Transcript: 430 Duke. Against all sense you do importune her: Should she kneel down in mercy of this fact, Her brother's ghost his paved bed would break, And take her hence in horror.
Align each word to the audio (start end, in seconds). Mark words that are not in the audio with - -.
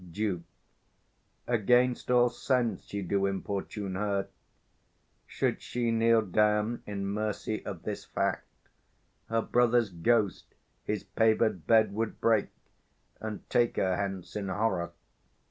430 0.01 0.37
Duke. 0.37 0.43
Against 1.45 2.09
all 2.09 2.29
sense 2.29 2.91
you 2.91 3.03
do 3.03 3.27
importune 3.27 3.93
her: 3.93 4.29
Should 5.27 5.61
she 5.61 5.91
kneel 5.91 6.23
down 6.23 6.81
in 6.87 7.05
mercy 7.05 7.63
of 7.67 7.83
this 7.83 8.03
fact, 8.05 8.47
Her 9.29 9.43
brother's 9.43 9.91
ghost 9.91 10.55
his 10.83 11.03
paved 11.03 11.67
bed 11.67 11.93
would 11.93 12.19
break, 12.19 12.47
And 13.19 13.47
take 13.51 13.75
her 13.77 13.95
hence 13.95 14.35
in 14.35 14.47
horror. 14.49 14.91